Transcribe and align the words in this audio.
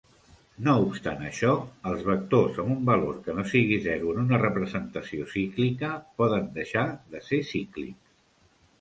No 0.67 0.73
obstant 0.85 1.19
això, 1.27 1.51
els 1.91 2.01
vectors 2.07 2.57
amb 2.63 2.73
un 2.77 2.81
valor 2.89 3.21
que 3.29 3.37
no 3.41 3.45
sigui 3.53 3.79
zero 3.85 4.17
en 4.17 4.25
una 4.25 4.41
representació 4.47 5.31
cíclica 5.37 5.95
poden 6.23 6.53
deixar 6.61 6.91
de 7.17 7.27
ser 7.31 7.45
cíclics. 7.55 8.15